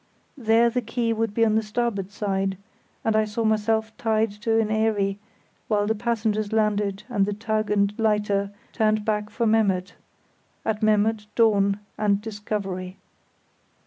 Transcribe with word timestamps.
There 0.39 0.71
the 0.71 0.81
quay 0.81 1.13
would 1.13 1.31
be 1.35 1.45
on 1.45 1.53
the 1.53 1.61
starboard 1.61 2.09
side, 2.11 2.57
and 3.05 3.15
I 3.15 3.23
saw 3.23 3.43
myself 3.43 3.95
tied 3.97 4.31
to 4.41 4.65
my 4.65 4.73
eyrie 4.73 5.19
while 5.67 5.85
the 5.85 5.93
passengers 5.93 6.51
landed 6.51 7.03
and 7.07 7.27
the 7.27 7.33
tug 7.33 7.69
and 7.69 7.93
lighter 7.99 8.49
turned 8.73 9.05
back 9.05 9.29
for 9.29 9.45
Memmert; 9.45 9.93
at 10.65 10.81
Memmert, 10.81 11.27
dawn, 11.35 11.81
and 11.99 12.19
discovery. 12.19 12.97